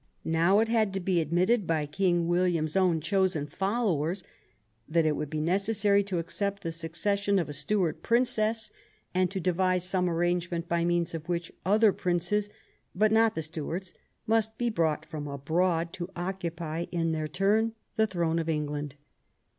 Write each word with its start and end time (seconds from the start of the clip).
Now 0.25 0.57
it 0.61 0.67
had 0.67 0.95
to 0.95 0.99
be 0.99 1.21
admitted 1.21 1.67
by 1.67 1.85
King 1.85 2.27
William's 2.27 2.75
own 2.75 3.01
chosen 3.01 3.45
followers 3.45 4.23
that 4.89 5.05
it 5.05 5.11
would 5.15 5.29
be 5.29 5.39
necessary 5.39 6.01
to 6.05 6.17
accept 6.17 6.63
the 6.63 6.71
suc 6.71 6.95
cession 6.95 7.37
of 7.37 7.47
a 7.47 7.53
Stuart 7.53 8.01
princess, 8.01 8.71
and 9.13 9.29
to 9.29 9.39
devise 9.39 9.83
some 9.83 10.09
arrange 10.09 10.49
ment 10.49 10.67
by 10.67 10.83
means 10.85 11.13
of 11.13 11.29
which 11.29 11.51
other 11.67 11.93
princes, 11.93 12.49
but 12.95 13.11
not 13.11 13.35
the 13.35 13.43
Stuarts, 13.43 13.93
must 14.25 14.57
be 14.57 14.71
brought 14.71 15.05
from 15.05 15.27
abroad 15.27 15.93
to 15.93 16.09
occupy 16.15 16.87
in 16.91 17.11
their 17.11 17.27
turn 17.27 17.73
the 17.95 18.07
throne 18.07 18.39
of 18.39 18.49
England. 18.49 18.95